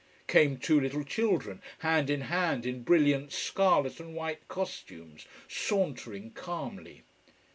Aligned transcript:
Came 0.25 0.57
two 0.57 0.79
little 0.79 1.03
children 1.03 1.61
hand 1.85 2.09
in 2.09 2.21
hand 2.21 2.65
in 2.65 2.81
brilliant 2.81 3.31
scarlet 3.31 3.99
and 3.99 4.15
white 4.15 4.47
costumes, 4.47 5.27
sauntering 5.47 6.31
calmly. 6.31 7.03